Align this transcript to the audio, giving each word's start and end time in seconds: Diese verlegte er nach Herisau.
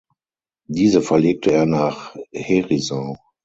Diese 0.65 1.03
verlegte 1.03 1.51
er 1.51 1.67
nach 1.67 2.15
Herisau. 2.33 3.17